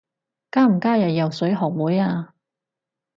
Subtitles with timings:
[0.49, 2.33] 加唔加入游水學會啊？